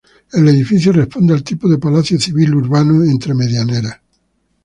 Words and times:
El 0.33 0.47
edificio 0.49 0.91
responde 0.91 1.31
al 1.35 1.43
tipo 1.43 1.69
de 1.69 1.77
palacio 1.77 2.19
civil 2.19 2.55
urbano 2.55 3.03
entre 3.03 3.35
medianeras. 3.35 4.01